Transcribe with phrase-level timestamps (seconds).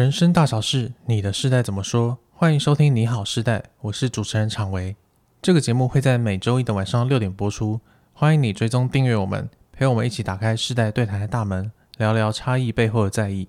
[0.00, 2.16] 人生大小事，你的世代怎么说？
[2.30, 4.96] 欢迎收听《你好世代》，我是主持人常维。
[5.42, 7.78] 这个节目会在每周一的晚上六点播出，
[8.14, 13.46] 欢迎你追踪订阅我们，陪我们一起打开世代对谈的大门，聊聊差异背后的在意。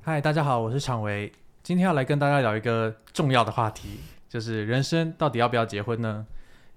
[0.00, 1.30] 嗨，大家好，我是常维，
[1.62, 4.00] 今天要来跟大家聊一个重要的话题，
[4.30, 6.26] 就是人生到底要不要结婚呢？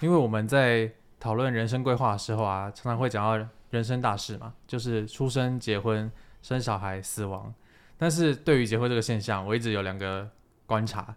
[0.02, 0.92] 因为我们在
[1.22, 3.48] 讨论人生规划的时候啊，常常会讲到。
[3.74, 6.10] 人生大事嘛，就是出生、结婚、
[6.44, 7.52] 生小孩、死亡。
[7.98, 10.30] 但是对于结婚这个现象，我一直有两个
[10.68, 11.16] 观察。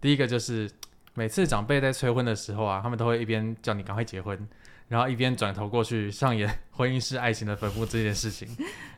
[0.00, 0.70] 第一个就是
[1.12, 4.48] 每次长辈在催婚的时候啊，他们都会一边叫你赶快结婚，
[4.88, 8.48] 然后一边转头过去上演 婚姻是爱情的坟墓这件事情。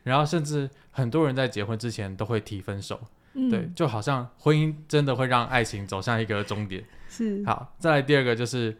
[0.03, 2.97] 然后甚至很多人在结婚之前都会提分手，
[3.33, 6.81] 嗯、对，就好像婚姻真的会让爱情走向一个终点。
[7.09, 7.43] 是。
[7.45, 8.77] 好，再来第二个就是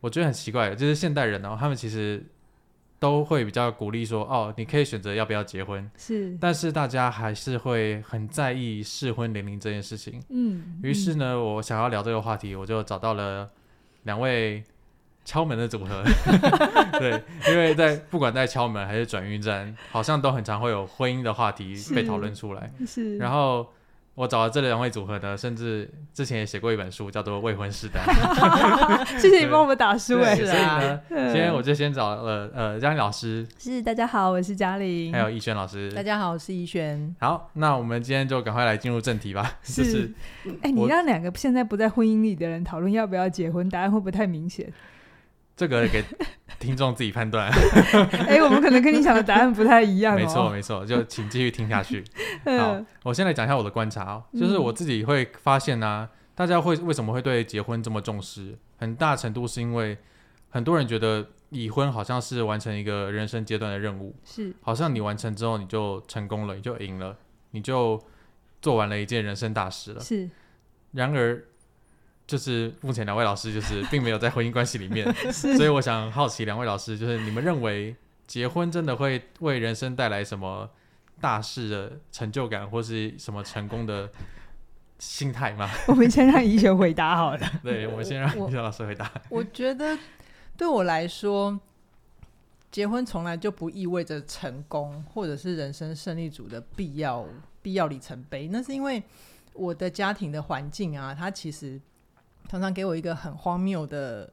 [0.00, 2.24] 我觉得很奇怪的，就是现代人哦，他们其实。
[3.00, 10.22] 都会比较鼓励说，哦，你可以选择要不要结婚，是，但是大家还是会很在意适婚年龄这件事情。
[10.28, 13.48] 嗯，于是呢，嗯、我想要聊这个话题，我就找到了
[14.02, 14.62] 两位
[15.24, 16.04] 敲门的组合。
[17.00, 22.70] 对，因为在不管在敲门还是转运站，好像都很常会有婚姻的话题被讨论出来。
[22.80, 23.66] 是，是然后。
[24.20, 28.00] 我找了这两位组合的，甚至之前也写过一本书，叫做《未婚世代》。
[29.18, 30.36] 谢谢你帮我们打书哎。
[30.36, 33.48] 所以呢，今天我就先找了呃嘉玲老师。
[33.58, 35.10] 是，大家好，我是嘉玲。
[35.10, 35.90] 还有逸轩老师。
[35.92, 37.16] 大家好，我是逸轩。
[37.18, 39.58] 好，那我们今天就赶快来进入正题吧。
[39.62, 39.84] 是。
[39.88, 40.14] 就是，
[40.60, 44.70] 哎，你让两个现在不在婚姻里的人讨论要不要结婚，答案会不会太明显？
[45.60, 46.02] 这个给
[46.58, 47.50] 听众自己判断。
[48.26, 50.16] 哎、欸，我们可能跟你想的答案不太一样、哦。
[50.16, 52.02] 没错，没错，就请继续听下去。
[52.58, 58.56] 好，我先来讲一下我的观察哦，就是我自己会发现呢、啊，嗯、大家会为什么会对结婚这么重视？
[58.78, 59.98] 很大程度是因为
[60.48, 67.14] 很多人觉得已婚好像是完成一个人生阶段的任务，是，好像你完成之后你就成功了，你就赢了，
[67.50, 68.02] 你就
[68.62, 70.00] 做完了一件人生大事了。
[70.00, 70.30] 是，
[70.92, 71.44] 然而。
[72.30, 75.04] 就是目前两位老师就是并没有在婚姻关系里面，
[75.34, 77.92] 所以我想好奇两位老师，就是你们认为
[78.28, 80.70] 结婚真的会为人生带来什么
[81.20, 84.08] 大事的成就感，或是什么成功的
[85.00, 85.68] 心态吗？
[85.88, 87.40] 我们先让逸轩回答好了。
[87.64, 89.10] 对，我们先让逸轩老师回答。
[89.28, 89.98] 我，我觉得
[90.56, 91.58] 对我来说，
[92.70, 97.26] 结婚从来就不意味着成功，或者是人生胜利组的必要
[97.60, 98.46] 必要里程碑。
[98.52, 99.02] 那是因为
[99.52, 101.80] 我的家庭的环境啊，它其实。
[102.50, 104.28] 常常给我一个很荒谬的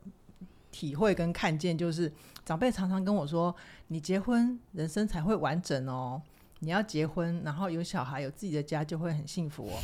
[0.72, 2.12] 体会跟看见，就是
[2.44, 3.56] 长辈常常跟我说
[3.90, 6.20] ：“你结婚，人生才会完整哦。
[6.62, 9.78] 你要结婚，然后有小孩，有自己的家，就会很幸福哦。”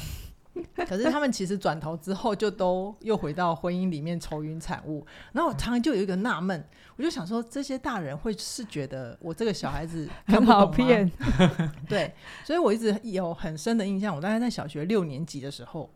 [0.87, 5.05] 可是他们其实转头之后，就都又回到婚姻里面愁云惨雾。
[5.31, 11.07] 然后我常常就有一个纳闷，我就想说，这些大人会是觉得我这个小孩子很好骗？
[11.87, 12.11] 对，
[12.43, 14.15] 所以我一直有很深的印象。
[14.15, 15.87] 我大概在小学六年级的时候，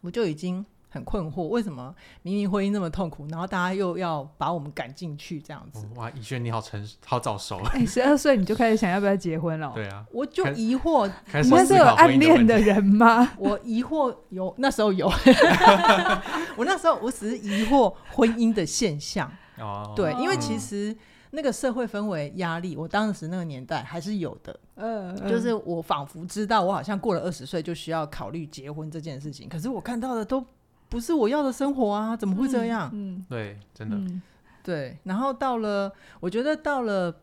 [0.00, 0.66] 我就已经。
[0.90, 5.86] 很困惑，为什么明明婚姻那么痛苦，然后大家又要把我们赶进去这样子？
[5.94, 9.70] 哇，以轩你好成好早熟，哎，十二岁你就开始想要不要结婚了？
[9.76, 13.32] 对啊，我就疑惑，你那时候有暗恋的人吗？
[13.38, 15.06] 我疑惑有，那时候有，
[16.58, 19.30] 我那时候我只是疑惑婚姻的现象。
[19.58, 20.96] 哦，对，因为其实
[21.30, 24.58] 那个社会氛围压力，我当时那个年代还是有的。
[24.74, 30.44] 嗯，就是我仿佛知道，我好像过了二十岁就需要考虑结婚这件事情，可是我看到的都。
[30.90, 32.14] 不是我要的生活啊！
[32.16, 32.90] 怎么会这样？
[32.92, 34.20] 嗯，嗯对，真的，嗯、
[34.62, 34.98] 对。
[35.04, 35.90] 然后到了，
[36.20, 37.14] 我觉得到了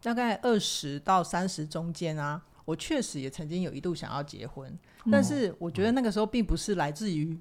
[0.00, 4.70] 大概二十到三十中间啊，我确实也曾经有一度想要结婚，
[5.04, 7.36] 嗯、但是我觉得那个时候并不是来自于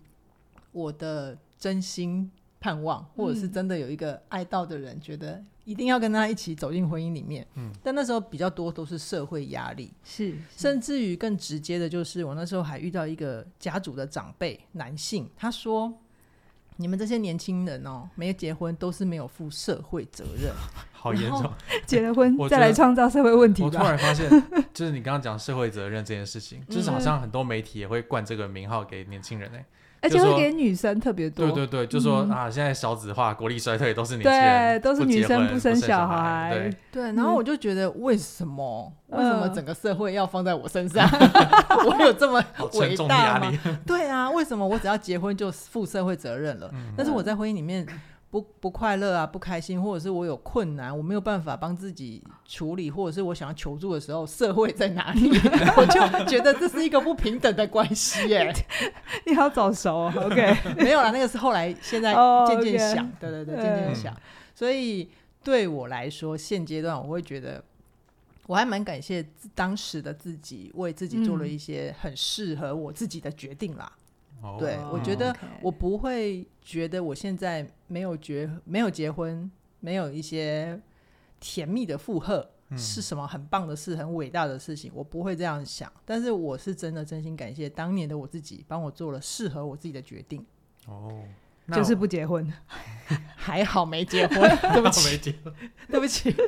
[0.71, 2.29] 我的真心
[2.59, 5.41] 盼望，嗯、或者是真的有一个爱到的人觉得。
[5.65, 10.37] 一定要跟他一起走进婚姻里面，嗯，但那时候比较多都是社会压力，是，是。
[10.55, 15.91] 甚至于更直接的，就是我那时候还遇到一个家族的长辈男性，他说
[16.77, 20.53] ：“你们这些年轻人哦，没有结婚都是没有负社会责任，
[20.91, 21.51] 好严重，
[21.87, 24.29] 结了婚再来创造社会问题。”我突然发现，
[24.71, 29.65] 就是你刚刚讲社会责任这件事情， 就是好像很多媒体也会冠这个名号给年轻人哎。
[30.05, 36.51] 而且会给女生特别多，对对对，就说啊，现在少子化、国力衰退都是年轻人，对，都是女生不生小孩，
[36.91, 37.11] 对对。
[37.13, 41.09] 然后我就觉得，为什么为什么整个社会要放在我身上？
[41.87, 42.43] 我有这么
[42.73, 43.51] 伟大吗？
[43.85, 46.69] 对啊，为什么我只要结婚就负社会责任了？
[46.95, 47.85] 但是我在婚姻里面。
[48.35, 55.29] 不不快乐啊，不开心，或者是我有困难，我没有办法帮自己处理，或者是我想要求助的时候，社会在哪里？
[55.77, 58.53] 我就觉得这是一个不平等的关系耶。
[59.25, 62.13] 你好早熟哦，OK， 没有啦，那个是后来，现在
[62.45, 64.13] 渐渐想，对对对，渐渐想。
[64.53, 65.09] 所以
[65.41, 67.63] 对我来说，现阶段我会觉得，
[68.47, 73.89] 我还蛮感谢当时的自己，为自己做了一些很适合我自己的决定啦。
[74.41, 79.49] 哦、对，我觉得我不会觉得我现在没有结没有结婚，
[79.79, 80.79] 没有一些
[81.39, 85.91] 甜蜜的负荷，嗯、是什么很棒的事，很伟大的事情，我不会这样想。
[86.05, 90.45] 但是我是真的真心感谢当年的我自己，帮我做了适合我自己的决定。
[90.87, 91.23] 哦，
[91.73, 92.51] 就是不结婚，
[93.35, 94.39] 还好没结婚，
[94.73, 95.53] 对不起，没结婚，
[95.89, 96.35] 对不起。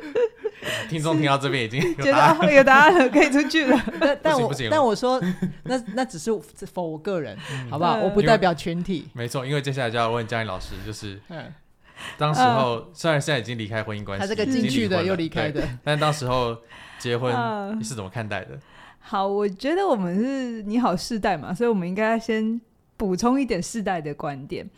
[0.90, 3.80] 听众听到这边已经觉得有答案了，可以出去了。
[4.00, 5.20] 但但我但我说，
[5.62, 7.96] 那那只是 for 我个人，嗯、好不好？
[7.96, 9.08] 我不代表全体。
[9.12, 11.52] 没错，因为接下来就要问嘉颖老师，就是，嗯，
[12.16, 16.56] 当时候、呃、虽然现在已经离开婚姻关系，他这个进去的又离开的，但当时候
[16.98, 17.32] 结婚
[17.78, 18.58] 你是怎么看待的？
[18.98, 22.60] 好，我觉得我们是你好世代嘛，所以我们应该先
[22.96, 24.68] 补充一点世代的观点。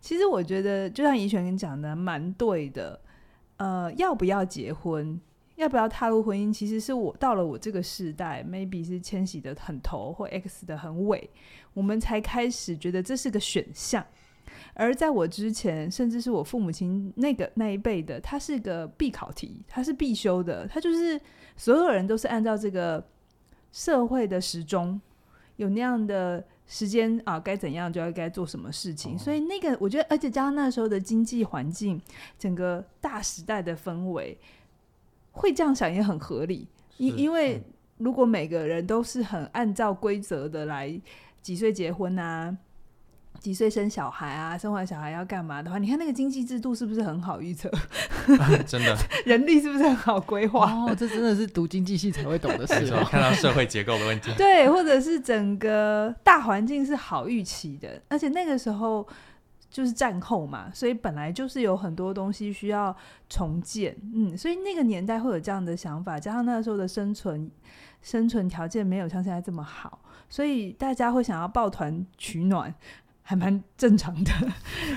[0.00, 3.00] 其实我觉得，就像怡璇跟你讲的，蛮对的。
[3.56, 5.20] 呃，要不要结婚？
[5.56, 6.54] 要不要踏入婚姻？
[6.54, 11.28] 其实是我到了我这个世代，maybe 是千禧的很头或 X 的很尾，
[11.74, 14.06] 我们才开始觉得这是个选项。
[14.74, 21.20] 而在我之前，甚至是我父母亲那个那一辈的，它是个必考题，它是必修的，它就是
[21.56, 23.04] 所有人都是按照这个
[23.72, 25.00] 社会的时钟，
[25.56, 29.18] 有那样的时间啊，该怎样就要该做什么事情。
[29.18, 32.00] 所以那个我觉得，而且加上那时候的经济环境，
[32.38, 34.38] 整个大时代的氛围。
[35.30, 36.66] 会这样想也很合理，
[36.96, 37.62] 因因为
[37.98, 41.00] 如果每个人都是很按照规则的来
[41.40, 42.56] 几岁结婚啊，
[43.38, 47.70] 几岁生小孩啊，生完小孩要干嘛的话，你看那个经济制度是不是很好预测？
[48.66, 50.70] 真的， 人力是不是很好规划？
[50.70, 52.74] 哦，这真的是读经济系才会懂的事。
[53.04, 59.06] 看到社会结构的问题， 对，或者是整个大环境是好预期的，而且那个时候。
[59.70, 62.96] 就是战后嘛，所以本来就是有很多东西需要
[63.28, 67.50] 重建，嗯，所以那个年代会有这样的想法，加上那个时候的生存
[68.00, 70.00] 生存条件没有像现在这么好，
[70.30, 72.74] 所以大家会想要抱团取暖，
[73.28, 74.32] 还蛮正常的。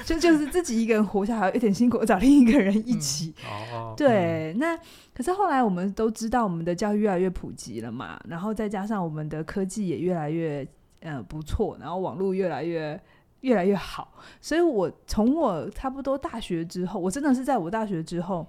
[0.06, 3.36] 就就是自己一个人活下来有点辛苦，找另一个人一起。
[3.44, 4.78] 嗯、哦哦，对，那
[5.14, 10.66] 可是后来我们都知道，我们的教育越来越普及了嘛，然后再加上我们的科技也越来越
[11.02, 12.98] 呃不错，然后网络越来越。
[13.42, 18.48] 越来越好，所以我从我差不多大学之后，我真的是在我大学之后，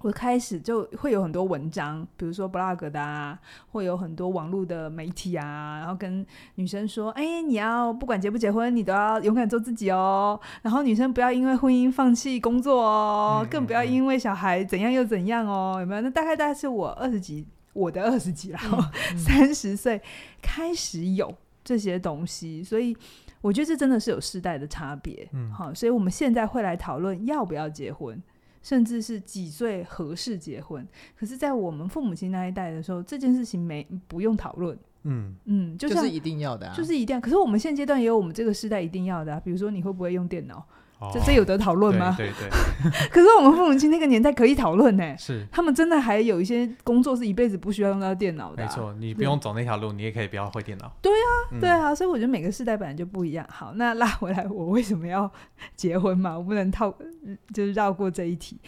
[0.00, 3.38] 我开始就会有很多文章，比如说 blog 的啊，
[3.70, 6.24] 会有很多网络的媒体啊，然后跟
[6.54, 10.38] 女生说，哎、欸，你要不管结不结婚，你都要勇敢做自己哦。
[10.62, 16.00] 然后女生不要因为婚姻放弃工作哦，更不要因为小孩怎样又怎样哦，有没有？
[16.00, 18.78] 那大概大概是我二十几，我的二十几，然后
[19.16, 20.00] 三十岁
[20.40, 21.34] 开始有
[21.64, 22.96] 这些东西，所以。
[23.40, 28.20] 我觉得这真的是有世代的差别，嗯，好，所以我们现在会来讨论要不要结婚，
[28.62, 30.86] 甚至是几岁合适结婚。
[31.16, 37.20] 可是，在我们父母亲那一代的时候，这件事情没不用讨论，嗯嗯，就，就是一定要的，啊，就是一定要。
[37.20, 40.66] 可是我们现阶段也有我们这个时代一定要的，啊，比如说你会不会用电脑？
[41.12, 42.14] 这这有得讨论吗？
[42.16, 42.90] 对对，对。
[43.08, 48.66] 可是我们父母亲那个年代可以讨论呢，是他们真的还有一些工作是一辈子不需要用到电脑的，啊。
[48.66, 50.92] 没错，你不用走那条路，你也可以不要会电脑。
[51.00, 53.46] 对啊，嗯、对啊，所以我觉得每个世代本来就不一样。
[53.48, 55.30] 好，那拉回来，我为什么要
[55.76, 56.36] 结婚嘛？
[56.36, 56.92] 我不能套，
[57.54, 58.58] 就是绕过这一题。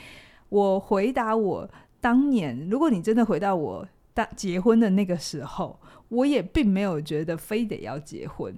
[0.48, 1.68] 我回答我
[2.00, 8.54] 当年，如果你真的回到我当结婚的那个时候，我也并没有觉得非得要结婚。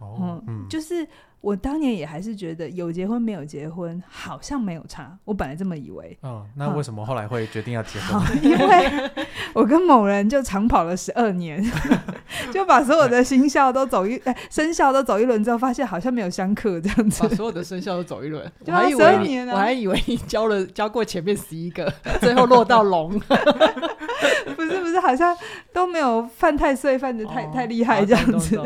[0.00, 1.06] 哦，嗯，嗯就是。
[1.42, 6.14] 我当年也还是觉得有结婚没有结婚好像没有差，我本来这么以为。
[6.22, 7.98] 嗯，那为什么后来会决定要结
[8.42, 9.10] 因为
[9.54, 11.64] 我跟某人就长跑了十二年，
[12.52, 17.26] 就把所有的星象都走一哎生肖都走一轮之后，发现好像没有相克这样子。
[17.26, 21.90] 把所有的生肖都走一轮， 我还以为你，我还以为你交了交过前面十一个，
[22.20, 23.18] 最后落到龙。
[23.18, 25.34] 不是不是，好像
[25.72, 28.60] 都没有犯太岁，犯的太、哦、太厉害这样子。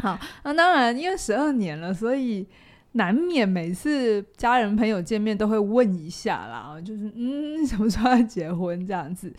[0.02, 2.46] 好，那当然，因为十二年了，所以
[2.92, 9.32] 难免每次家人朋友见面都会问一下啦，就是嗯， 什么时候要结婚这样子？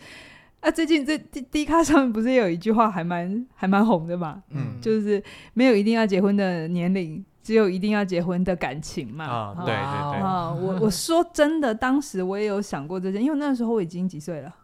[0.60, 4.42] 啊，最近这 D 卡上面不是有一句话还蛮还蛮红的嘛？
[4.50, 5.20] 嗯，就是
[5.54, 9.24] 没有一定要结婚的年龄，只有一定要结婚的感情嘛。
[9.24, 10.20] 啊，对对对。
[10.20, 14.54] 啊，我我说真的，当时我也有想过这件，因为那时候我已经几岁了。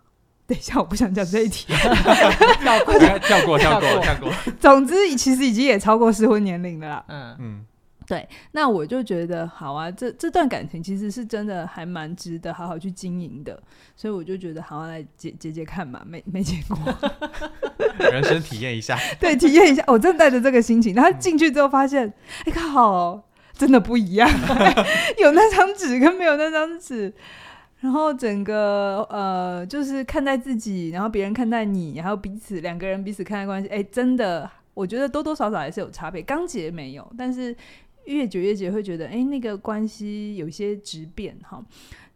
[0.48, 4.32] 等一下，我不想讲这一题，跳过，跳过，跳过，跳过。
[4.58, 7.04] 总之，其实已经也超过适婚年龄了啦。
[7.08, 7.66] 嗯嗯，
[8.06, 8.26] 对。
[8.52, 13.62] 那我就觉得，好啊，这这段感情其实是真的还蛮值得好好去经营的，
[13.94, 16.78] 所以我就觉得，好，来结结结看嘛，没没结果，
[18.10, 18.98] 人生体验一下。
[19.20, 19.84] 对，体验一下。
[19.86, 22.08] 我真的带着这个心情，然后进去之后发现，
[22.46, 24.26] 哎、欸，靠，真的不一样，
[25.20, 27.12] 有那张纸跟没有那张纸。
[27.80, 36.20] 然后整个呃，就是看待自己，然后别人看待你，然后彼此两个人彼此看待关系，哎，真的，我觉得多多少少还是有差别。
[36.20, 37.54] 刚结没有，但是
[38.06, 41.64] 越久越结会觉得，哎，那个关系有些质变哈。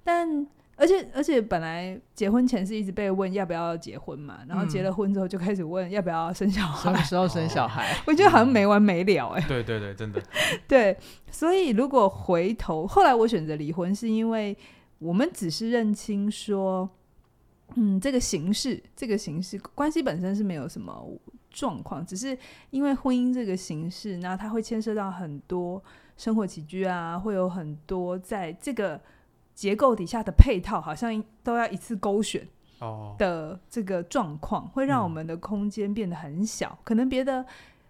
[0.03, 7.97] 但而且而且本来结婚前是一直被问要不要结婚嘛，然后结了婚之后就开始问要不要生小孩，什么时候生小孩？
[8.05, 9.47] 我觉得好像没完没了哎、欸。
[9.47, 10.21] 对对对，真的。
[10.67, 10.99] 对，
[11.31, 14.57] 所以如果回头，后来我选择离婚，是因为。
[15.03, 16.89] 我们只是认清说，
[17.75, 21.11] 嗯，这个形式，这个形式关系本身是没有什么
[21.51, 22.39] 状况，只是
[22.71, 25.83] 因为婚姻这个形式，那它会牵涉到很多
[26.17, 29.01] 生活起居啊，会有很多在这个
[29.55, 32.47] 结构底下的配套，好像都要一次勾选
[33.19, 36.79] 的这个状况，会让我们的空间变得很小。
[36.85, 37.45] 可能别的，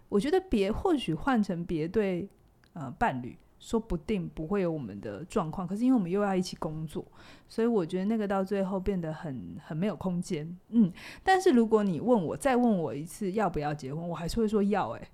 [0.09, 2.27] 我觉得别或许换成别对
[2.73, 3.37] 呃伴侣。
[3.63, 7.05] 说不定不会有我们的状况，可是因为我们又要一起工作，
[7.47, 10.53] 所以我觉得那个到最后变得很很没有空间。
[10.67, 10.91] 嗯，
[11.23, 14.89] 但是如果你问我再问我一次要不要结婚，我还是会说要。
[14.89, 15.09] 哎，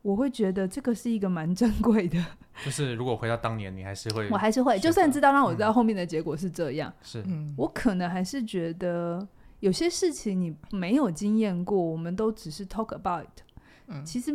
[0.00, 2.24] 我会觉得这个是一个蛮珍贵的。
[2.64, 7.22] 就是如果回到当年，你还是会，我还是会，就算知道让我知道后面的结果是这样，是，
[7.54, 9.28] 我可能还是觉得
[9.58, 13.28] 有些事情你没有经验过，我们都只是 talk about。
[13.88, 14.32] 嗯，其实。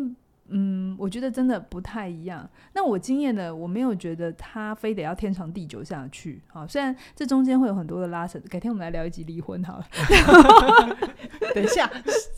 [0.50, 2.48] 嗯，我觉得真的不太一样。
[2.74, 6.42] 那我经验呢，我没有觉得他非得要天长地久下去。
[6.48, 8.40] 好，虽然这中间会有很多的拉扯。
[8.50, 9.86] 改天我们来聊一集离婚好了。
[11.56, 11.90] 等一下，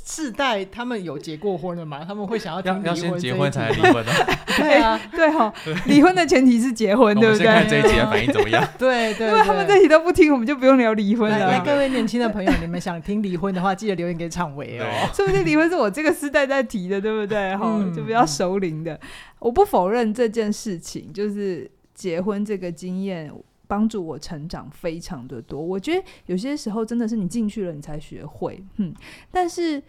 [0.05, 2.05] 世代他们有结过婚了吗？
[2.07, 4.11] 他们会想要听要先结婚才离婚的？
[4.57, 5.53] 对啊，对哈，
[5.85, 7.45] 离婚的前提是结婚，对不对？
[7.45, 8.65] 先看这一集的反应怎么样？
[8.79, 11.61] 对对，因为他们这一集都不听，我们就不用聊离婚了。
[11.65, 14.85] 各位年轻的朋友，你们想听离婚的话，记得留言给厂维哦。
[15.13, 17.55] 说不定离婚是我这个世代在提的，对不对？
[17.57, 17.67] 哈。
[17.97, 18.99] 就比较熟龄的，
[19.39, 23.33] 我不否认这件事情，就是结婚这个经验
[23.67, 25.59] 帮助我成长非常的多。
[25.59, 28.63] 我觉得有些时候真的是你进去了，你才学会。
[28.75, 28.93] 嗯，
[29.31, 29.81] 但是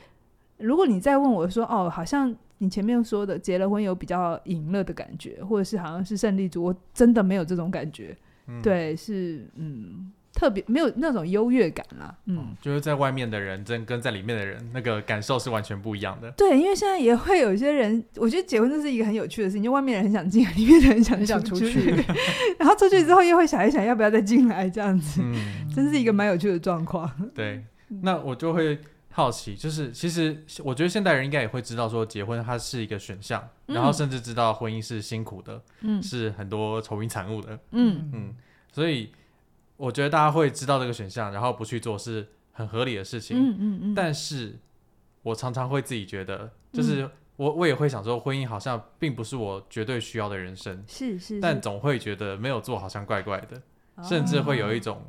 [0.57, 8.17] 如果你再问我说，哦，好像你前面说的结了婚有比较赢了的感觉，或者是好像是胜利组，我真的没有这种感觉。
[8.47, 10.11] 嗯、对，是嗯。
[10.39, 16.31] 特别没有那种优越感啦，嗯，嗯，就是在外面的人真跟在里面的人那个感受是完全不一样的。
[16.37, 21.91] 对，因为现在也会有一些人， 我觉得结婚这是一个很有趣的事情，就外面人很想进来，里面的人想想出去，
[22.57, 27.11] 然后出去之后又会想一想要不要再进来，这样子，嗯，真是一个蛮有趣的状况。
[27.35, 27.65] 对，
[28.03, 28.79] 那我就会
[29.11, 38.09] 好奇，就是其实我觉得现代人应该也会知道说结婚它是一个选项，嗯，然后甚至知道婚姻是辛苦的，嗯，是很多愁云惨雾的，嗯。
[38.15, 38.35] 嗯，
[38.71, 39.11] 所以。
[39.79, 43.39] 我觉得大家会知道这个选项，然后不去做是很合理的事情。
[43.39, 43.95] 嗯嗯嗯。
[43.95, 44.59] 但是，
[45.23, 50.85] 我常常会自己觉得，就是我我也会想说，婚姻好像并不是我绝对需要的人生。
[50.87, 51.41] 是是，是。
[51.41, 53.63] 但总会觉得没有做好像怪怪的，
[53.95, 55.03] 哦、甚至会有一种。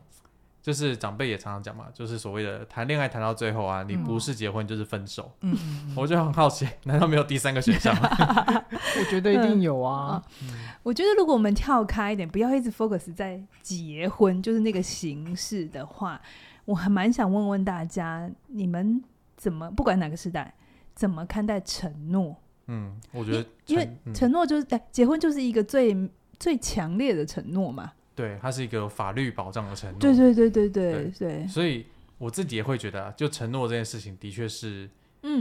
[0.62, 5.32] 就是长辈也常常讲嘛，就是所谓的谈恋爱谈到最后啊，你不是结婚就是分手。
[5.42, 5.58] 嗯，
[5.96, 8.10] 我就很好奇，难道没有第三个选项吗？
[9.00, 10.22] 我觉得一定有啊。
[10.44, 10.50] 嗯，
[10.84, 16.22] 我觉得如果我们跳开一点，不要一直 focus 在结婚，就是那个形式的话，
[16.66, 19.02] 我还蛮想问问大家，你们
[19.38, 20.54] 怎么不管哪个时代，
[20.94, 22.36] 怎么看待承诺？
[22.68, 25.96] 嗯，我觉得因为承诺就是哎，结婚就是一个最
[26.38, 27.94] 最强烈的承诺嘛。
[28.20, 30.00] 对，它是一个法律保障的承诺。
[30.00, 31.86] 对对对对对对，所以
[32.18, 34.90] 我自己也会觉得啊，就承诺这件事情，的确是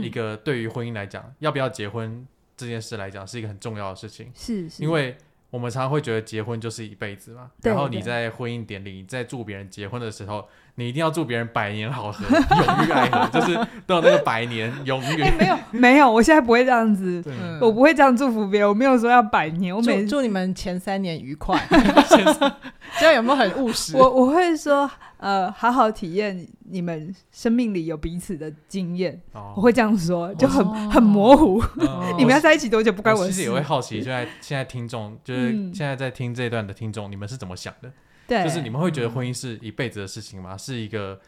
[0.01, 4.31] 一个对于婚姻来讲，嗯，要不要结婚这件事来讲，是一个很重要的事情。
[4.33, 4.81] 是是。
[4.81, 5.17] 因为
[5.49, 10.47] 我们常常会觉得结婚就是一辈子嘛，然后你在婚姻典礼，在祝别人结婚的时候。
[10.79, 15.37] 你一定要祝别人百年好合，永浴爱河， 就是都有那个百年永远、欸。
[15.37, 18.69] 没有没有，我现在不会这样子，嗯、我不会这样祝福别人。
[18.69, 21.61] 我没有说要百年，我每祝，祝你们前三年愉快。
[22.97, 23.95] 这样有没有很务实？
[23.97, 29.21] 我我会说，呃，好好体验你们生命里有彼此的经验。
[29.33, 31.59] 哦、我会这样说，就很、哦、很模糊。
[31.81, 33.31] 哦、你们要在一起多久不关我事。
[33.31, 37.91] 其实也会好奇，就在现在听众，就是现在在听这一段的听众，嗯、你们是怎么想的？
[38.29, 40.53] 对就是你们会觉得婚姻是一辈子的事情吗？
[40.53, 41.19] 嗯、是一个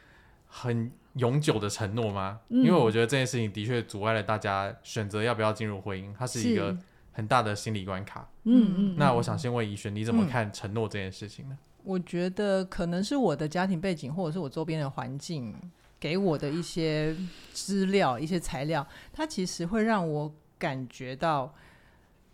[0.46, 2.40] 很永久的承诺吗？
[2.50, 6.78] 嗯、因为我觉得这件事情的确阻碍了大家选择要不要进入婚姻，它是一个
[7.12, 8.30] 很大的心理关卡。
[8.44, 8.96] 嗯嗯。
[8.98, 11.58] 那我想先问怡璇，你怎么看承诺这件事情呢？
[11.84, 15.56] 我觉得可能是我的家庭背景，或者是我周边的环境
[16.00, 17.16] 给我的一些
[17.52, 21.54] 资料、一些材料，它其实会让我感觉到。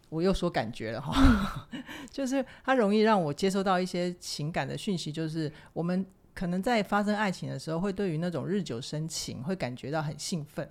[0.10, 1.68] 我又说感觉了哈，
[2.10, 10.70] 就是它容易让我接收到一些情感的讯息，就是我们可能在发生爱情的时候，会对于那种日久生情会感觉到很兴奋、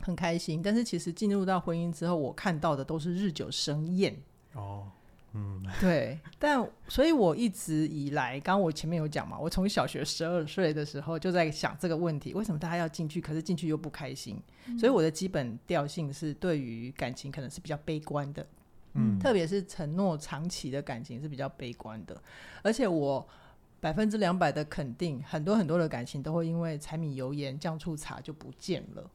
[0.00, 4.16] 很开心，但是其实进入到婚姻之后，我看到的都是日久生厌。
[4.54, 4.90] 哦，
[5.34, 14.40] 嗯，对，但所以我一直以来，刚刚我前面有讲嘛，我从小学十二岁的时候就在想这个问题：为什么大家要进去，可是进去又不开心？
[14.66, 18.46] 嗯、所以我的基本调性是对于感情可能是比较悲观的，
[18.96, 22.20] 嗯，特别是承诺长期的感情是比较悲观的，
[22.62, 23.26] 而且我
[23.78, 29.10] 百分之两百的肯定，很多很多的感情都会因为柴米油盐酱醋茶就不见了，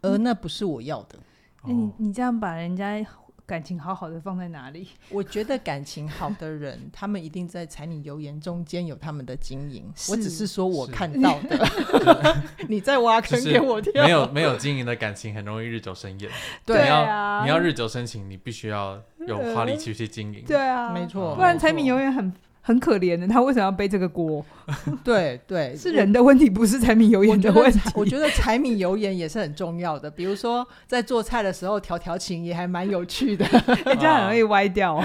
[0.00, 1.18] 而那不是我要的。
[1.64, 3.06] 那、嗯欸、你你这样把人家。
[3.50, 4.86] 感情好好的放在哪里？
[5.10, 9.92] 我觉得感情好的人，他们一定在柴米油盐中间有他们的经营。
[10.08, 12.36] 我只是说我看到的，
[12.68, 14.04] 你在挖坑给我跳。
[14.04, 16.30] 没有没有经营的感情很容易日久生厌。
[16.64, 20.44] 对啊，你要日久生情，你必须要有花力气去经营。
[20.46, 22.32] 对啊，没错，不然柴米油盐很。
[22.62, 24.44] 很可怜的，他为什么要背这个锅？
[25.02, 27.80] 对对，是人的问题，不是柴米油盐的问题。
[27.96, 33.44] 我觉得柴米油盐也是很重要的，比如说在做菜的时候调调情也还蛮有趣的，
[33.98, 35.02] 这样很容易歪掉。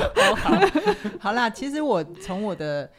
[1.20, 2.90] 好啦，其实我从我的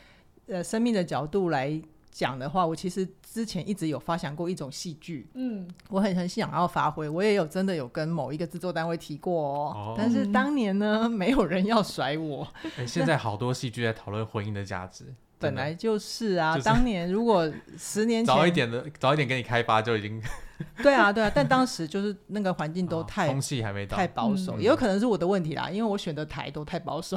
[0.48, 1.80] 呃生命的角度来
[2.16, 12.48] 讲的话，我其实之前一直有发想过一种戏剧，嗯，我很很想要发挥，我也有真的有跟某一个制作单位提过哦，哦但是当年呢，没有人要甩我。
[12.78, 15.04] 欸、 现在好多戏剧在讨论婚姻的价值，
[15.38, 20.22] 本来就是啊，就是、当年如果十年前早一点的早一点给你开发就已经。
[20.82, 27.16] 对啊，对啊，但当时就是那个环境都太空气还没到，太保守，也有可能是我的问题啦，因为我选的台都太保守。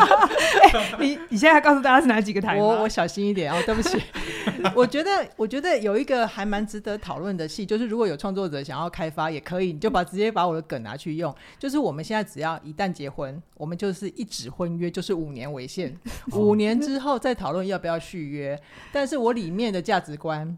[0.98, 2.56] 你你现在告诉大家是哪几个台？
[2.56, 4.00] 我我小心一点哦，对不起。
[4.74, 11.34] 我觉得我觉得有一个还蛮值得讨论的戏，就是如果有创作者想要开发，也可以，你就把直接把我的梗拿去用。
[11.58, 15.94] 就是我们现在只要一旦结婚，我们就是一纸婚约，就是五年为限，
[16.32, 18.58] 五年之后再讨论要不要续约。
[18.92, 20.56] 但是我里面的价值观。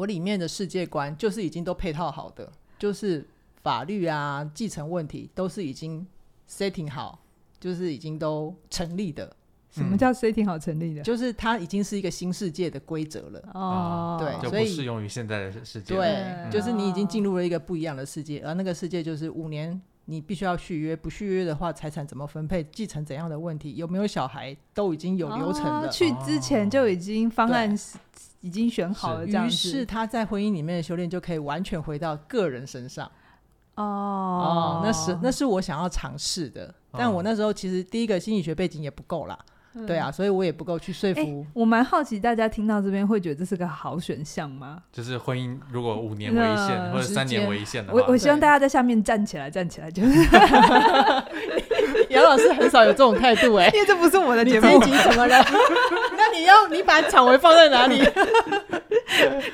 [0.00, 3.26] 我里面的世界观就是已经都配套好的，就是
[3.62, 6.06] 法律啊、继承问题都是已经
[6.48, 7.22] setting 好，
[7.58, 9.30] 就是已经都成立的。
[9.70, 11.02] 什么叫 setting 好成立的？
[11.02, 13.40] 就是它已经是一个新世界的规则了。
[13.52, 15.94] 哦，对，所以适用于现在的世界。
[15.94, 19.78] 对，就是你已经进入了一个不一样的世界，而那个世界就是五年
[20.10, 25.88] 你必须要续约，不续约的话，财产怎么分配、继承怎样的问题、有没有小孩，都已经有流程了。
[25.88, 27.78] 去之前就已经方案。
[28.42, 33.06] 已经选好了，这样于是他在婚姻里面的修炼就可以完全回到个人身上。
[33.74, 39.38] 哦，哦，那是那是我想要尝试的，但我那时候其实第一个心理学背景也不够啦，
[39.74, 41.20] 嗯、对啊，所以我也不够去说服。
[41.20, 44.78] 欸、我蛮好奇，大家听到这边会觉得这是个好选项吗？
[44.92, 50.10] 就是婚姻如果五年为限或者三年为限的话，我我希望大家在下面站起来，站起来就是。
[52.10, 54.66] 杨老师很少有这种态度哎、欸，因为这不是我的节目。
[54.66, 55.44] 你这一集怎么了？
[56.40, 58.00] 那你要你把场维放在哪里？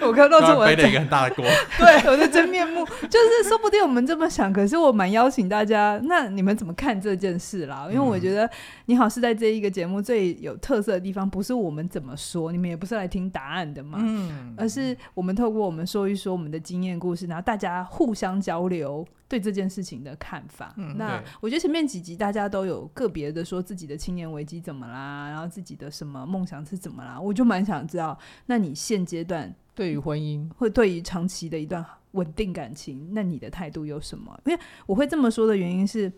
[0.01, 1.45] 我看到是我背了一个很大的锅，
[1.79, 7.89] 对，我的真面目 就是说不定我们这么想，可是我蛮邀请大家，那你们怎么看这件事啦？
[7.91, 8.49] 因为我觉得
[8.85, 19.05] 你好是在这一个节目最有特色的地方，不是我们怎么说，你们也不是来听答案的嘛，嗯，而是我们透过我们说一说我们的经验故事，然后大家互相交流。
[19.29, 34.41] 对这件事情的看法，嗯、那我觉得前面几集大家都有个别的说自己的青年危机怎么啦，然后自己的什么梦想是怎么啦，我就蛮想知道，那你现阶段对于婚姻，会对于长期的一段稳定感情，那你的态度有什么？
[34.47, 36.13] 因为我会这么说的原因是，因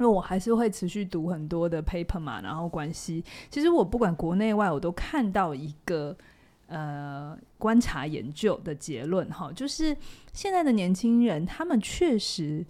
[0.00, 6.16] 为我还是会持续读很多的 paper 嘛，然后关系，其实我不管国内外，我都看到一个。
[6.66, 9.96] 呃，观察研究的结论哈，就是
[10.32, 12.64] 现在的年轻人，他们确实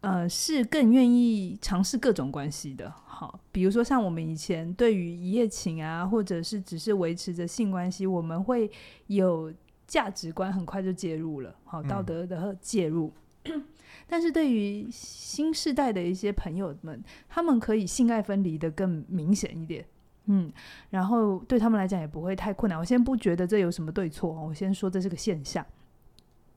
[0.00, 2.90] 呃是更愿意尝试各种关系的。
[3.04, 8.70] 好，比如说像我们以前对于一夜情啊，或者是只是维持着性关系，我们会
[9.08, 9.52] 有
[9.86, 13.12] 价值观很快就介入了，好，道德的介入。
[13.44, 13.64] 嗯、
[14.08, 19.86] 但是对于新时代的一些朋友们，他们可以性爱分离的更明显一点。
[20.26, 20.52] 嗯，
[20.90, 22.78] 然后对他们来讲也不会太困难。
[22.78, 25.64] 我先不觉得这有什么对错，我先说这是个现象。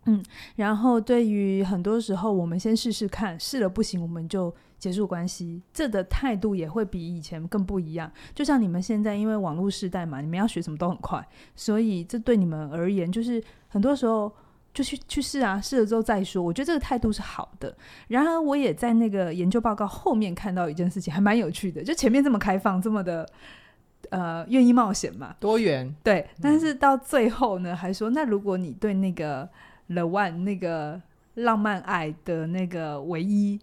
[0.05, 0.23] 嗯，
[0.55, 5.61] 然后对于很多时候，我们先试试看，试了不行，我们就结束关系。
[5.73, 8.09] 这的态度也会比以前更不一样。
[8.33, 14.33] 就像你们现在因为网络时代嘛，你们要学什么都很快，所以这对你们而言，就是很多时候
[14.73, 16.41] 就去去试啊，试了之后再说。
[16.41, 17.75] 我觉得这个态度是好的。
[18.07, 21.83] 然而，我也在那个研究报告后面看到一件事情，还蛮有趣的。
[21.83, 23.29] 就前面这么开放，这么的。
[24.09, 25.35] 呃，愿意冒险嘛？
[25.39, 29.47] 多元对，但是到最后呢，嗯、还说那如果你对那个
[29.87, 31.01] The One 那个
[31.35, 33.59] 浪漫爱的那个唯一，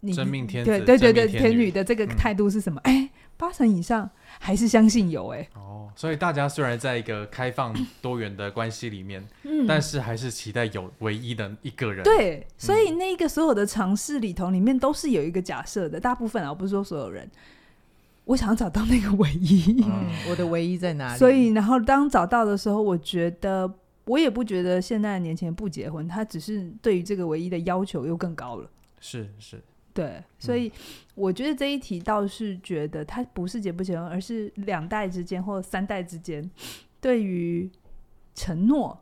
[0.00, 2.80] 你真命天子对对对对天女的这个态度是什么？
[2.84, 5.48] 哎、嗯，八成以上还是相信有哎、欸。
[5.54, 12.02] 哦，所以大家虽然在一个开放 多元的关系里面，嗯，但是还是期待有唯一的一个人。
[12.04, 17.28] 对，所以那个所有的尝试里头，里面都是有一个假设的，大部分啊，我不是说所有人。
[18.24, 19.82] 我想要找到那个唯一。
[19.86, 21.18] 嗯，我的唯一在哪里？
[21.18, 23.72] 所以，然后当找到的时候，我觉得
[24.04, 28.70] 我也不觉得现在的年轻人不结婚，他只是对于这个唯一的要求又更高了。
[29.00, 30.70] 是是，对，所以
[31.14, 36.48] 我觉得这一题倒是觉得他不是结不结婚，而是两代之间或三代之间
[37.00, 37.70] 对于
[38.34, 38.98] 承诺。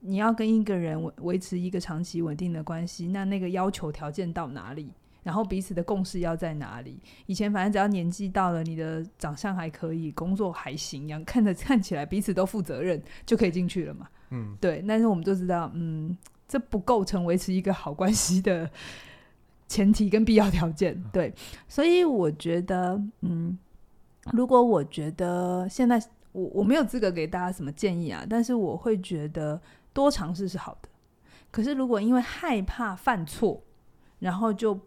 [0.00, 4.92] 你要跟一个人维维持一个长期稳定的关系，那那个要求条件到哪里？
[5.28, 6.98] 然后彼此的共识要在哪里？
[7.26, 14.08] 以前反正只要年纪到了，你的长相还可以，工作还行，样看着看起来彼此都负责任，就可以进去了嘛。
[14.30, 14.82] 嗯，对。
[14.88, 16.16] 但是我们就知道，嗯，
[16.48, 18.70] 这不构成维持一个好关系的
[19.66, 20.98] 前提跟必要条件。
[21.12, 21.34] 对，
[21.68, 23.58] 所以我觉得，嗯，
[24.32, 29.60] 如果我觉得现在我我没有资格给大家什么建议啊，但是我会觉得。
[29.94, 30.88] 多尝试是好的，
[31.50, 33.60] 可是如果因为害怕犯错，
[34.20, 34.78] 然后就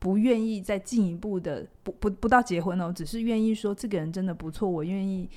[0.00, 5.30] 不愿意再进一步的不不不到结婚哦，只是愿意说这个人真的不错，我愿意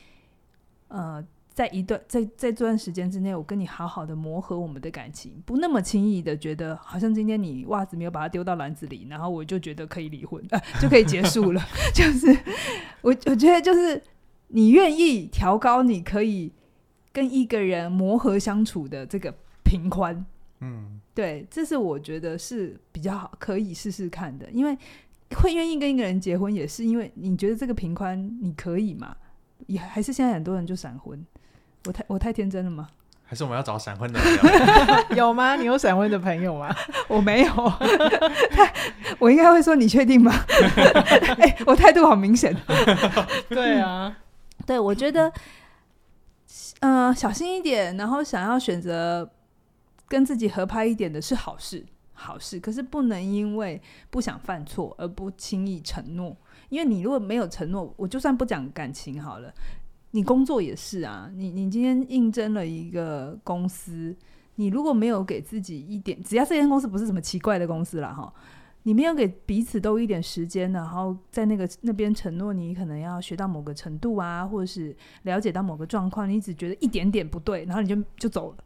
[0.87, 1.23] 呃
[1.53, 10.43] 在一段在在这段时间之内，我跟你好好的磨合我们的感情，不那么轻易的觉得好像今天你袜子没有把它丢到篮子里，然后我就觉得可以离婚，
[10.81, 11.61] 就可以结束了。
[11.93, 12.27] 就是
[13.01, 14.01] 我我觉得就是
[14.47, 16.51] 你愿意调高，你可以。
[17.15, 19.31] 跟一个人磨合相处的这个
[19.63, 20.25] 平宽，
[20.63, 24.49] 嗯，对，这是我觉得是比较好，可以试试看的。
[24.49, 24.77] 因为
[25.35, 29.13] 会愿意跟一个人结婚，也是因为你觉得这个平宽你可以吗？
[29.67, 31.21] 也还是现在很多人就闪婚，
[31.85, 32.87] 我太我太天真了吗？
[33.25, 35.17] 还是我们要找闪婚的朋友？
[35.27, 35.55] 有吗？
[35.55, 36.73] 你有闪婚的朋友吗？
[37.09, 37.73] 我没有，
[39.19, 40.31] 我应该会说你确定吗？
[41.39, 42.55] 欸，我态度好明显。
[43.49, 44.15] 对啊，
[44.65, 45.31] 对，我觉得。
[46.81, 49.27] 嗯、呃，小心一点，然后想要选择
[50.13, 52.59] 跟自己合拍一点的是好事，好事。
[52.59, 56.37] 可是不能因为不想犯错而不轻易承诺，
[56.69, 59.51] 因为你如果没有承诺，我就算不讲感情好了，
[60.11, 61.31] 你工作也是啊。
[61.33, 64.15] 你你今天应征了一个公司，
[64.53, 68.31] 你如果没有给自己一点，只要这间公司不是什么奇怪的公司了哈。
[68.83, 78.62] 你没有给彼此都一点时间，然后在那个那边承诺你可能要学到某个程度啊，或者是了解到某个状况，你只觉得一点点不对，然后你就就走了。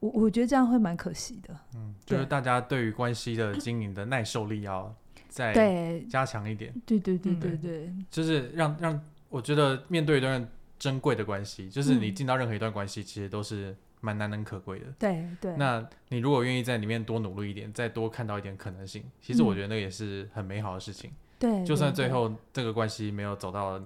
[0.00, 1.56] 我我觉得这样会蛮可惜的。
[1.74, 4.94] 嗯，就是大家对于关系的经营的耐受力要
[5.28, 6.74] 再加强一点。
[6.86, 13.76] 对对对对对，对，就是让让我觉得面对一段珍贵的关系，就是你进到任何一段关系，其实都是。
[14.00, 15.56] 蛮难能可贵的，对对。
[15.56, 21.10] 那你如果愿意在里面多努力一点，再多看到一点可能性，其实我觉得那也是很美好的事情。
[21.36, 23.82] 对、嗯，就算最后这个关系没有走到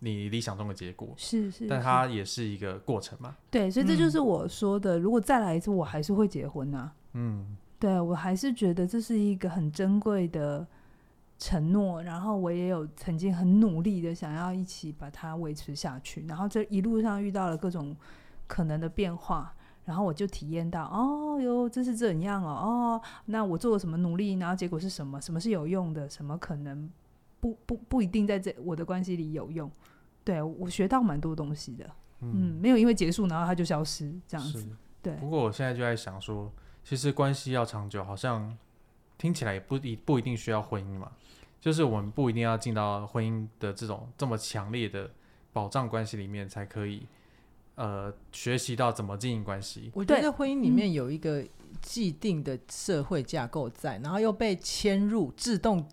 [0.00, 3.36] 你理想中的结果，是是，但它也是一个过程嘛。
[3.50, 6.92] 对，所以这就是我说的，嗯、如果再来一次，我还是会结婚啊。
[7.12, 10.66] 嗯，对，我还是觉得这是一个很珍贵的
[11.38, 17.96] 承诺，然后我也有曾经很努力的想要一起把它维持下去，然后这一路上遇到了各种。
[18.50, 25.20] 可能的变化，然后我就体验到，哦哟，这是怎样哦，哦，那我做了什么努力，然后结果是什么？
[25.20, 26.08] 什么是有用的？
[26.08, 26.90] 什么可能
[27.38, 29.70] 不不不一定在这我的关系里有用？
[30.30, 31.84] 对，我学到蛮多东西的，
[32.20, 34.68] 嗯，嗯，没有因为结束然后它就消失这样子。
[35.02, 35.14] 对。
[35.16, 36.52] 不过我现在就在想说，
[36.84, 38.56] 其实关系要长久，好像
[39.18, 41.10] 听起来也不一不一定需要婚姻嘛，
[41.60, 45.10] 就是我们不一定要进到婚姻的这种这么强烈的
[45.52, 47.06] 保障关系里面才可以。
[47.76, 49.90] 呃，学习到怎么经营关系。
[49.94, 51.42] 我觉得婚姻里面有一个
[51.80, 55.88] 既定的社会架构在，嗯、然后又被牵入，自动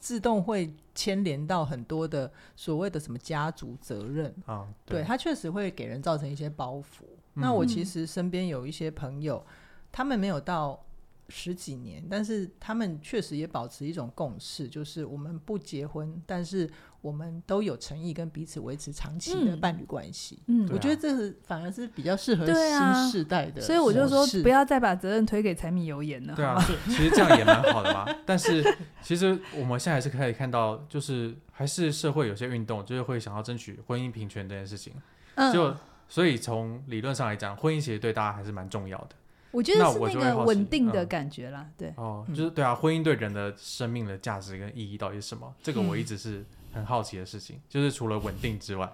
[0.00, 4.66] 自动会牵连到很多的所谓的什么家族责任啊。
[4.84, 7.04] 对，对，它确实会给人造成一些包袱。
[7.34, 9.44] 嗯、那我其实身边有一些朋友，
[9.92, 10.82] 他们没有到
[11.30, 16.68] 十几年，但是他们确实也保持一种共识，就是我们不结婚，但是
[17.00, 20.42] 我们都有诚意跟彼此维持长期的伴侣关系。
[20.48, 23.64] 嗯，我觉得这是反而是比较适合新时代的、啊。
[23.64, 26.34] 所以我就说，不要再把责任推给柴米油盐了。
[26.34, 28.06] 对啊，其实这样也蛮好的嘛。
[28.26, 28.62] 但是
[29.00, 34.92] 其实我们现在还是可以看到，就是还是社会有些运动，就是会想要争取婚姻平权这件事情。
[35.36, 35.74] 嗯，就
[36.08, 39.10] 所以从理论上来讲，婚姻其实对大家还是蛮重要的。
[39.52, 41.94] 我觉得是那个稳定的感觉啦，嗯、对。
[41.96, 45.52] 哦，就是对啊，婚姻对人的生命的价值跟意义到底是什么？
[45.62, 47.56] 这个我一直是很好奇的事情。
[47.56, 48.88] 嗯、就是除了稳定之外，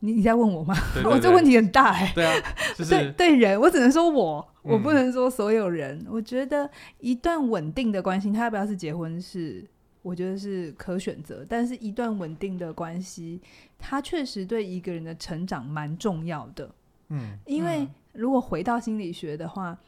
[0.00, 0.74] 你你在问我吗？
[0.92, 2.12] 对 对对我这问题很大哎、欸。
[2.14, 5.98] 对啊， 就是对对人，我只能说我，我不能说所有人。
[6.00, 9.66] 嗯、我觉得一段稳定的关系，他要不要是结婚是，
[10.02, 11.46] 我觉得是可选择。
[11.48, 13.40] 但是一段稳定的关系，
[13.78, 16.70] 它确实对一个人的成长蛮重要的。
[17.08, 17.88] 嗯，因为。
[18.12, 19.78] 如果回到心理学的话，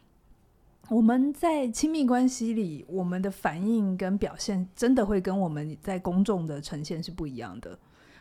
[0.88, 7.78] 我们在亲密关系里，我们的反应跟表现真的会跟我们在公众的呈现是不一样的。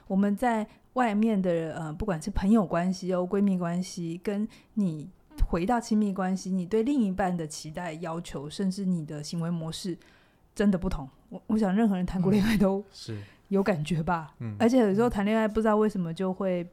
[0.07, 5.09] 我们在外面的呃，不管是朋友关系哦、闺蜜关系，跟你
[5.49, 9.97] 回到亲密关系，你对另一半的期待、要求，甚至你的行为模式，
[10.53, 11.09] 真的不同。
[11.29, 14.35] 我我想，任何人谈过恋爱都是有感觉吧。
[14.39, 16.67] 嗯，而且有时候谈恋爱，不知道为什么就会。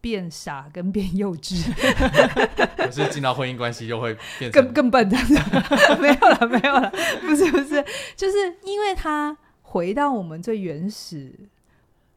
[0.00, 1.72] 变傻跟变幼稚，
[2.76, 5.34] 可是进到婚姻关系就会变更更笨这样子。
[6.00, 6.88] 没有了，没有了，
[7.20, 7.84] 不是不是，
[8.16, 11.34] 就是因为他回到我们最原始、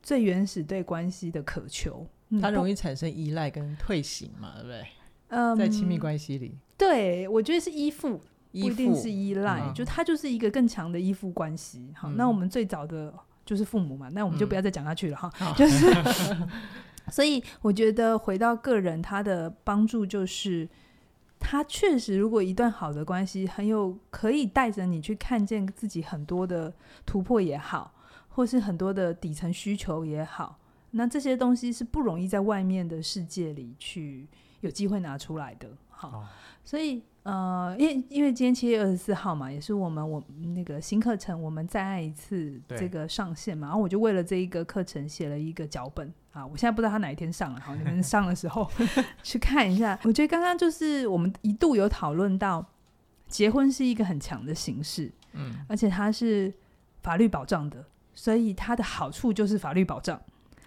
[0.03, 2.05] 最原始对关系的渴求，
[2.39, 4.85] 他容易产生依赖跟退行嘛，对不对？
[5.29, 11.91] 嗯，在亲密关系里，对我觉得是依附，依附不一定是依赖，嗯、就他就是一个更强的依附关系。
[11.95, 13.11] 好，嗯、那我们最早的
[13.43, 15.91] 就是父母嘛，那我们就不要再讲下去了哈，嗯、就是。
[17.11, 20.67] 所以我觉得回到个人，他的帮助就是，
[21.39, 26.73] 他确实如果一段好的关系很有可以带着你去看见自己很多的
[27.05, 27.93] 突破也好，
[28.29, 30.57] 或是很多的底层需求也好，
[30.91, 34.27] 那这些东西是不容易在外面的世界里去
[34.61, 35.69] 有机会拿出来的。
[35.89, 36.27] 好，哦、
[36.63, 37.03] 所以。
[37.23, 40.23] 呃，因为因为今天七月二十四号嘛，也是我们我
[40.55, 48.67] 那个新课程，我们再爱一次这个上线嘛，然后我就为了这一个课程写了一个脚本啊，我现在不知道他哪一天上了，好，你们上的时候
[49.21, 49.99] 去看一下。
[50.03, 52.65] 我觉得刚刚就是我们一度有讨论到，
[53.27, 56.51] 结婚是一个很强的形式，嗯，而且它是
[57.03, 60.19] 法律保障的，所以它的好处就是法律保障。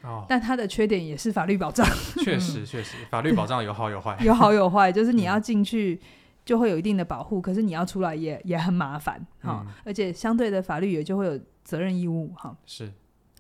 [0.05, 1.85] 哦，但它的缺点也是法律保障。
[2.23, 6.01] 确实 确实，法律保障有好有坏，有好有坏，就是你要进去。
[6.44, 12.54] 就会有一定的保护，可是你要出来也也很麻烦哈，嗯、而且相对的法律也就会有责任义务哈。
[12.66, 12.92] 是，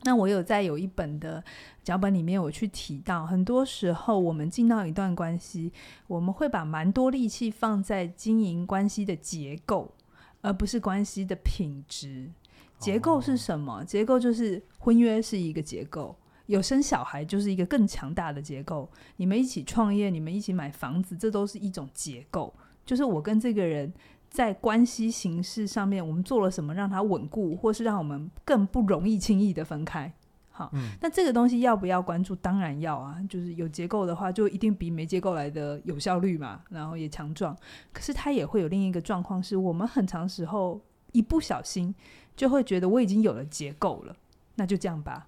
[0.04, 1.44] 那我有在有一本的
[1.82, 5.72] 脚本里面，我去提到，很多时候我们进到一段关系，
[6.06, 9.92] 我们会把蛮多力气放在经营关系的结构，
[10.40, 12.30] 而不是关系的品质。
[12.78, 13.80] 结构是什么？
[13.80, 18.90] 哦、结构就是婚约是一个结构，有生小孩就是一个更强大的结构。
[19.16, 22.52] 你们一起创业，你们一起买房子，这都是一种结构。
[22.84, 23.92] 就是我跟这个人
[24.28, 30.12] 在关系形式上面，我们做了什么让他稳固，或是让我们更不容易轻易的分开。
[30.50, 32.34] 好，嗯、那这个东西要不要关注？
[32.36, 33.18] 当然要啊。
[33.28, 37.56] 就是有结构的话，就一定比没结构来的有效率嘛，然后也强壮。
[37.92, 40.80] 可是它也会有另一个状况，是我们很长时候
[41.12, 41.94] 一不小心
[42.36, 44.14] 就会觉得我已经有了结构了，
[44.54, 45.26] 那就这样吧，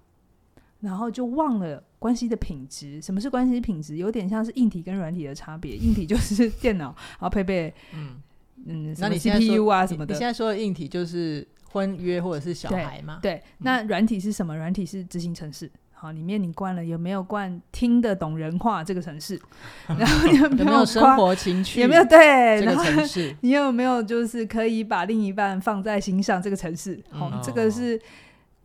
[0.79, 1.83] 然后就忘了。
[1.99, 3.95] 关系的品质，什么是关系品质？
[3.97, 5.75] 有点像是硬体跟软体的差别。
[5.75, 8.21] 硬体就是 电脑，然后配备嗯
[8.65, 10.13] 嗯，那你 CPU 啊什么的。
[10.13, 13.19] 你现在说的硬体就是婚约或者是小孩嘛？
[13.21, 14.55] 对，那软体是什么？
[14.55, 15.69] 软体是执行程式。
[15.99, 19.41] 好，里面你灌了有没有灌听得懂人话这个城市？
[19.97, 21.81] 然后你有没有，生活情趣？
[21.81, 23.35] 有没有对这个程式？
[23.41, 27.01] 你有没有就是可以把另一半放在心上这个城市？
[27.09, 27.99] 好、嗯，这个是。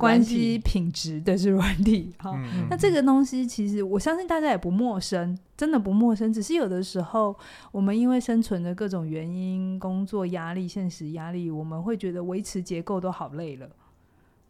[0.02, 6.32] 关系品质的是软体， 好，嗯、那这个东西其实我相信大家也不陌生，真的不陌生。
[6.32, 7.34] 只是有的时候，
[7.70, 13.68] 我们因为生存的各种原因、工作压力、现实压力，我们会觉得维持结构都好累了。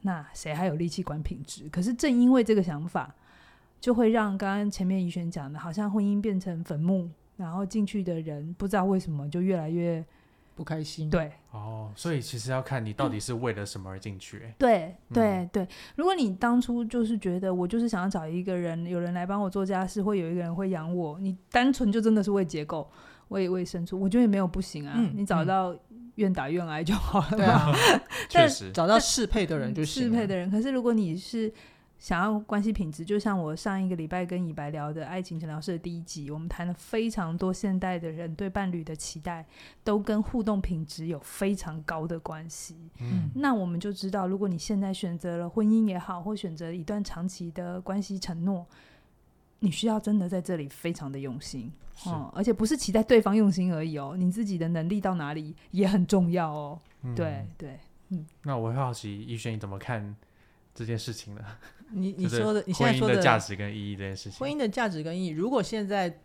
[0.01, 1.69] 那谁还有力气管品质？
[1.69, 3.15] 可是正因为这个想法，
[3.81, 10.05] 就会让刚刚前面怡璇讲的，好像婚姻变成坟墓，然后进去的人不知道为什么就越来越。
[10.55, 14.39] 不开心，对哦，所以其实要看你到底是为了什么而进去。
[14.39, 22.91] 欸，对对对，如果你当初就是觉得我就是想要找一个人，有人来帮我做家事，会有一个人会养我，你单纯就真的是为结构、
[23.29, 24.95] 为为生存，我觉得也没有不行啊。
[24.97, 25.77] 嗯、你找到
[26.17, 27.73] 愿打愿挨就好了，对啊，
[28.29, 30.51] 确实找到适配的人就是，适配的人。
[30.51, 31.53] 可是如果你是。
[32.03, 39.47] 想要关系品质，就像我上一个礼拜跟以白聊的爱情诊疗室的第一集，我们谈了非常多现代的人对伴侣的期待，
[39.85, 42.91] 都跟互动品质有非常高的关系。
[42.99, 48.67] 嗯，那我们就知道，如果你现在选择了婚姻也好，或选择一段长期的关系承诺，
[49.61, 52.11] 你需要真的在这里非常的用心，是。
[52.11, 56.81] 嗯，而且不是期待对方用心而已哦，你自己的能力到哪里也很重要哦。
[57.03, 60.17] 嗯、对对，嗯，那我会好奇怡璇你怎么看
[60.75, 61.45] 这件事情呢？
[61.91, 66.21] 你你说的，你现在说的价值跟意义这件事情，婚姻的价值跟意义，如果现在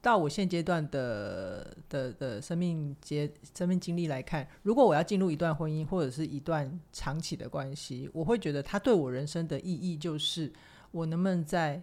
[0.00, 10.50] 到我现阶段的的的生命阶生命经历来看，如果我要进入一段婚姻或者是一段长期的关系，我会觉得它对我人生的意义就是，
[10.90, 11.82] 我能不能在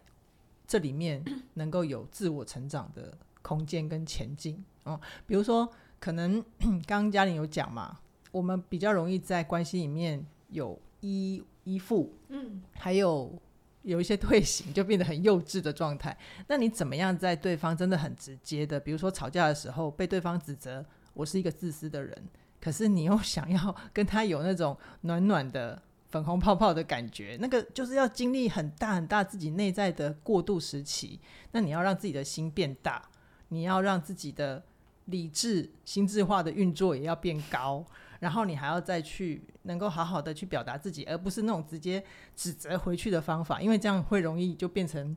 [0.65, 6.43] 这里面能够有自我成长的空间跟前进哦，比如说，可能
[6.87, 7.99] 刚刚嘉玲有讲嘛，
[8.31, 11.43] 我们比较容易在关系里面有依。
[11.67, 13.37] 依附，嗯，还有
[13.81, 16.17] 有一些退行， 就变得很幼稚的状态。
[16.47, 22.15] 那你怎么样在对方真的很直接的，比如说吵架的时候被对方指责，我是一个自私的人，
[22.61, 31.19] 可是你又想要跟他有那种暖暖的粉红泡泡的感觉，那个就是要经历很大很大自己内在的过渡时期。
[31.51, 33.01] 那你要让自己的心变大，
[33.49, 34.63] 你要让自己的
[35.05, 37.85] 理智、心智化的运作也要变高。
[38.19, 42.03] 然后你还要再去能够好好的去表达自己，而不是那种直接
[42.35, 45.15] 指责回去的方法，因为这样会容易就变成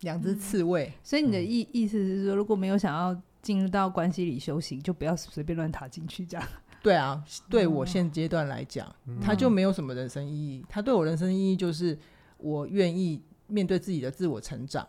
[0.00, 0.86] 两只刺猬。
[0.86, 6.48] 嗯，所以你的意意思是说，如果没有想要进入到关系里修行，就不要随便乱踏进去，这样？
[6.82, 10.64] 对啊，对我现阶段来讲，嗯，它就没有什么人生意义。
[10.68, 11.98] 他对我人生意义就是
[12.38, 14.86] 我愿意面对自己的自我成长。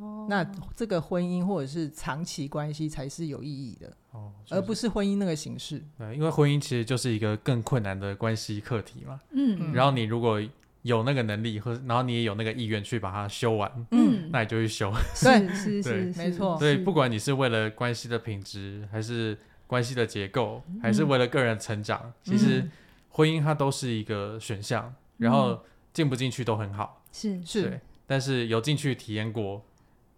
[0.00, 5.82] 哦，那这个婚姻或者是长期关系才是有意义的哦，而不是婚姻那个形式。
[5.98, 9.20] 对，因为婚姻其实就是一个更困难的关系课题嘛。
[9.32, 10.42] 嗯，然后你如果
[10.82, 14.92] 有那个能力，或然后你也有那个意愿去把它修完，嗯，那你就去修。
[15.22, 16.58] 对，是是是，没错。
[16.58, 22.68] 所以不管你是为了关系的品质，还是关系的结构，还是为了个人成长，其实
[23.10, 24.94] 婚姻它都是一个选项。
[25.18, 25.58] 然后
[25.94, 29.64] 进不进去都很好，是是，但是有进去体验过。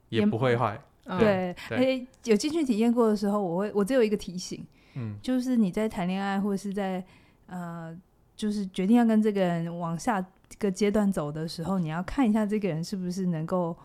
[0.08, 0.80] 也不会坏，
[1.18, 7.04] 对，哎、欸，有进去体验过的时候，我会，我只有一个提醒，嗯，就是你在谈恋爱或者是在
[7.46, 7.96] 呃，
[8.36, 13.76] 就是决定要跟这个人往下一个阶段走的时候，你要看一下这个人是不是能够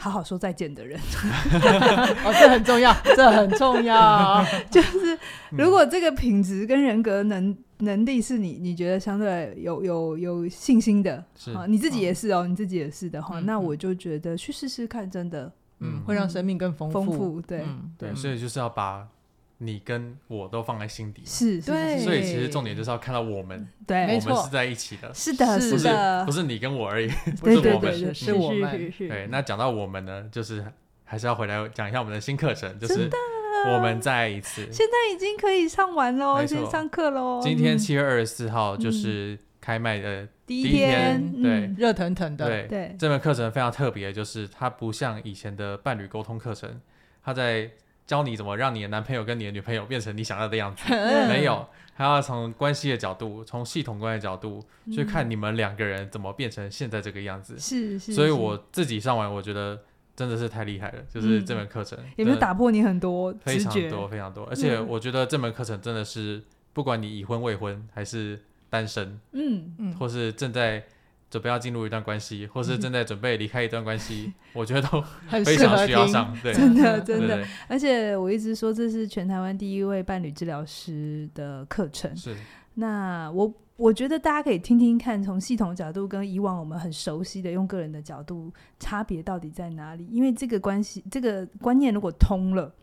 [0.00, 0.98] 好好说再见的人，
[2.24, 5.18] 哦，这很重要，这很重要， 就是
[5.50, 7.56] 如果这个品质跟人格能。
[7.80, 15.44] 能力是你你觉得相对有有有信心的，是啊，你自己也是哦，哦你自己也是的话，嗯、那我就觉得去试试看，真的，
[15.78, 19.06] 嗯，嗯会让生命更丰富，富，对、嗯、对，所以就是要把
[19.58, 27.08] 你跟我都放在心底，是，对，所以其实重点就是要看到我们，对，我们是在一起的，是的，是的，不是你跟我而已，
[27.40, 28.32] 不是我们，是是。
[28.32, 30.64] 我们，对，那讲到我们呢，就是
[31.04, 33.10] 还是要回来讲一下我们的新课程，就是。
[33.74, 37.40] 我们再一次，现在已经可以上完喽，先上课喽。
[37.42, 42.46] 今天七月二十四号就是开卖的第一天，对，热腾腾的。
[42.46, 42.68] 对。
[42.68, 46.80] 对，这门课程非常特别，就是它不像以前的伴侣沟通课程，
[47.24, 47.68] 它在
[48.08, 50.82] 教你怎么让你的男朋友跟你的女朋友变成你想要的样子，
[51.30, 57.56] 没有，还要从关系的角度，从系统关系的角度去看你们两个人怎么变成现在这个样子。
[57.56, 59.78] 是是，所以我自己上完，我觉得。
[60.18, 66.42] 真的是太厉害了，就是这门课程、嗯、有没有打破你很多非常多非常多，而且我觉得这门课程真的是
[66.72, 69.76] 不管你已婚未婚还是单身，嗯。
[69.78, 70.84] 嗯，或是正在
[71.30, 75.02] 准备要进入一段关系，或是正在准备离开一段关系，嗯、 我觉得都
[75.44, 77.44] 非常需要上，对，真的真的。
[77.68, 82.36] 而且我一直说这是全台湾第一位伴侣治疗师的课程，是。
[82.74, 83.52] 那我。
[83.78, 90.04] 我觉得大家可以听听看，从系统角度跟以往我们很熟悉的用个人的角度，差别到底在哪里？
[90.10, 92.74] 因为这个关系，这个观念如果通了，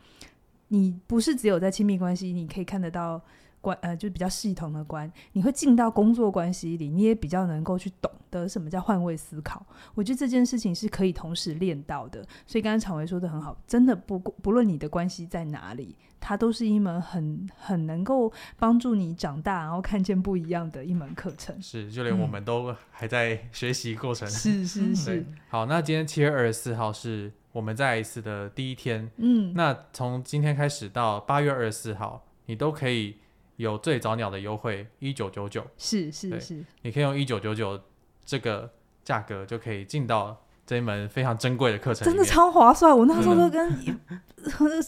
[0.70, 3.22] 你不是只有在亲密关系，你可以看得到
[3.60, 9.66] 关呃，就比较系统的关，你会进到工作关系里，你也比较能够去懂得什么叫换位思考。
[9.94, 12.22] 我觉得这件事情是可以同时练到的。
[12.46, 15.96] 所以刚刚常维说的很好，真的不不论你的关系在哪里。
[16.28, 21.62] 它都是一门很很能够帮助你长大，然后看见不一样的一门课程。
[21.62, 24.28] 是，就连我们都还在学习过程。
[24.28, 25.24] 是是是。
[25.50, 29.08] 好，那今天七月二十四号是我们再一次的第一天。
[29.18, 29.54] 嗯。
[29.54, 33.18] 那从今天开始到八月二十四号，你都可以
[33.58, 35.64] 有最早鸟的优惠一九九九。
[35.78, 36.66] 是是是。
[36.82, 37.80] 你可以用一九九九
[38.26, 38.72] 这个
[39.04, 40.42] 价格就可以进到。
[40.68, 42.98] 这一门非常珍贵的课程，真的超划算。
[42.98, 43.86] 我那时候都跟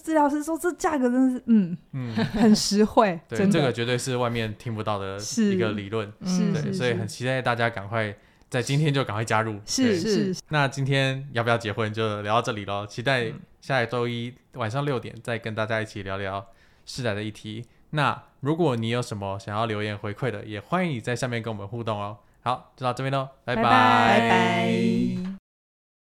[0.04, 3.20] 治疗师说，这价格真的是，嗯嗯，很实惠。
[3.28, 6.12] 对，这个绝对是外面听不到的一个理论。
[6.26, 8.12] 是，对，所以很期待大家赶快
[8.50, 9.60] 在今天就赶快加入。
[9.68, 10.36] 是是。
[10.50, 12.88] 那今天要不要结婚就聊到这里喽？
[12.88, 16.44] 期待下一周一晚上六点再跟大家一起聊聊
[16.88, 17.64] 世代的议题。
[17.92, 22.18] 那如果你有什么想要留言回馈的，也欢迎你在下面跟我们互动哦。
[22.48, 23.62] 好，就到这边喽，拜拜。
[23.62, 25.37] 拜拜。